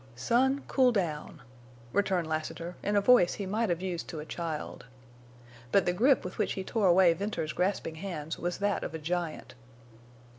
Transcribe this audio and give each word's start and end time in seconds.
"Son—cool 0.15 0.91
down," 0.91 1.43
returned 1.93 2.25
Lassiter, 2.27 2.75
in 2.81 2.95
a 2.95 3.01
voice 3.01 3.35
he 3.35 3.45
might 3.45 3.69
have 3.69 3.83
used 3.83 4.07
to 4.07 4.19
a 4.19 4.25
child. 4.25 4.87
But 5.71 5.85
the 5.85 5.93
grip 5.93 6.23
with 6.25 6.39
which 6.39 6.53
he 6.53 6.63
tore 6.63 6.87
away 6.87 7.13
Venters's 7.13 7.53
grasping 7.53 7.93
hands 8.01 8.39
was 8.39 8.57
that 8.57 8.83
of 8.83 8.95
a 8.95 8.97
giant. 8.97 9.53